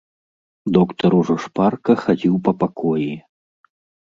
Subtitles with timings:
[0.77, 3.07] Доктар ужо шпарка хадзіў па пакоі.